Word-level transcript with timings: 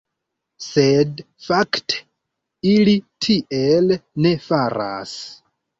Sed 0.67 1.21
fakte 1.49 1.99
ili 2.75 2.99
tiel 3.27 3.97
ne 4.27 4.37
faras. 4.49 5.19